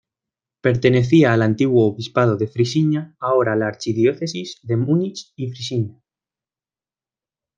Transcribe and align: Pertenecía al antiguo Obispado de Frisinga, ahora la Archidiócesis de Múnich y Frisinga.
Pertenecía 0.61 1.31
al 1.31 1.43
antiguo 1.43 1.85
Obispado 1.85 2.35
de 2.35 2.47
Frisinga, 2.47 3.15
ahora 3.19 3.55
la 3.55 3.67
Archidiócesis 3.67 4.57
de 4.63 4.75
Múnich 4.75 5.31
y 5.35 5.49
Frisinga. 5.51 6.01